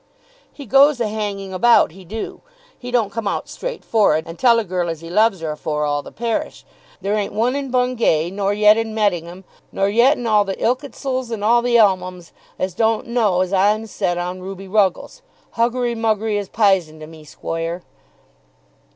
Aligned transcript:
"He 0.51 0.65
goes 0.65 0.99
a 0.99 1.07
hanging 1.07 1.53
about; 1.53 1.91
he 1.91 2.03
do. 2.05 2.41
He 2.75 2.89
don't 2.89 3.11
come 3.11 3.27
out 3.27 3.47
straight 3.47 3.85
forrard, 3.85 4.23
and 4.25 4.39
tell 4.39 4.57
a 4.57 4.63
girl 4.63 4.89
as 4.89 5.01
he 5.01 5.11
loves 5.11 5.41
her 5.41 5.51
afore 5.51 5.85
all 5.85 6.01
the 6.01 6.11
parish. 6.11 6.65
There 7.01 7.13
ain't 7.13 7.33
one 7.33 7.55
in 7.55 7.69
Bungay, 7.69 8.31
nor 8.31 8.51
yet 8.51 8.77
in 8.77 8.95
Mettingham, 8.95 9.43
nor 9.71 9.89
yet 9.89 10.17
in 10.17 10.25
all 10.25 10.43
the 10.43 10.59
Ilketsals 10.59 11.29
and 11.29 11.43
all 11.43 11.61
the 11.61 11.75
Elmhams, 11.77 12.31
as 12.57 12.73
don't 12.73 13.05
know 13.09 13.41
as 13.41 13.53
I'm 13.53 13.85
set 13.85 14.17
on 14.17 14.41
Ruby 14.41 14.67
Ruggles. 14.67 15.21
Huggery 15.51 15.93
Muggery 15.93 16.37
is 16.37 16.49
pi'son 16.49 16.99
to 16.99 17.05
me, 17.05 17.23
squoire." 17.23 17.83